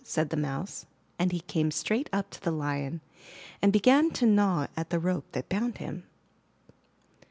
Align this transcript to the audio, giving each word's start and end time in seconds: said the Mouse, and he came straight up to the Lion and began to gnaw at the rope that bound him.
said 0.03 0.31
the 0.31 0.35
Mouse, 0.35 0.87
and 1.19 1.31
he 1.31 1.41
came 1.41 1.69
straight 1.69 2.09
up 2.11 2.31
to 2.31 2.41
the 2.41 2.49
Lion 2.49 3.01
and 3.61 3.71
began 3.71 4.09
to 4.09 4.25
gnaw 4.25 4.65
at 4.75 4.89
the 4.89 4.97
rope 4.97 5.31
that 5.33 5.47
bound 5.47 5.77
him. 5.77 6.03